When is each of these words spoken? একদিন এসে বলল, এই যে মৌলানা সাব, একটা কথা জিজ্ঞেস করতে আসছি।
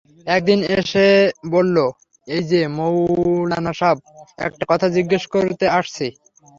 একদিন 0.27 0.59
এসে 0.77 1.07
বলল, 1.51 1.77
এই 2.27 2.43
যে 2.51 2.61
মৌলানা 2.77 3.73
সাব, 3.73 3.97
একটা 4.39 4.63
কথা 4.71 4.87
জিজ্ঞেস 4.97 5.23
করতে 5.33 5.65
আসছি। 5.79 6.07